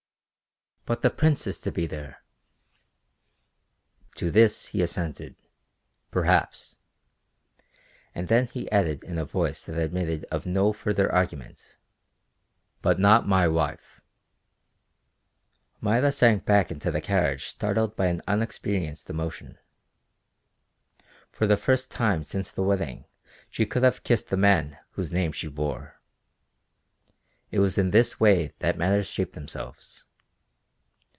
[0.83, 2.21] "But the Prince is to be there!"
[4.15, 5.35] To this he assented.
[6.09, 6.79] "Perhaps."
[8.15, 11.77] And then he added in a voice that admitted of no further argument,
[12.81, 14.01] "But not my wife."
[15.81, 19.59] Maida sank back in the carriage startled by an unexperienced emotion.
[21.31, 23.05] For the first time since the wedding
[23.51, 26.01] she could have kissed the man whose name she bore.
[27.51, 30.05] It was in this way that matters shaped themselves.